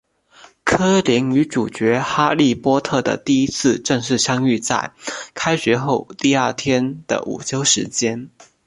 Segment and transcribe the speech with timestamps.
[0.63, 4.93] 柯林与主角哈利波特的第一次正式相遇在
[5.35, 8.31] 开学后第二天的午休时间。